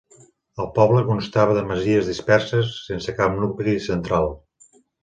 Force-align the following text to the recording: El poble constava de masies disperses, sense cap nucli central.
El 0.63 0.69
poble 0.77 1.03
constava 1.09 1.57
de 1.59 1.63
masies 1.73 2.09
disperses, 2.15 2.75
sense 2.89 3.19
cap 3.21 3.41
nucli 3.45 3.79
central. 3.93 4.33